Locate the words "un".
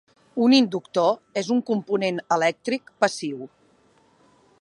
0.43-0.53, 1.55-1.61